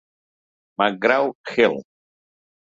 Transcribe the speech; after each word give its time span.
McGraw-Hill. 0.77 1.77